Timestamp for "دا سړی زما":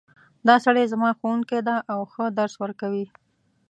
0.47-1.09